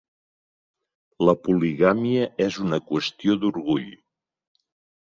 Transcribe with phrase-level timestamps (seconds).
[1.29, 3.89] La poligàmia és una qüestió d'orgull.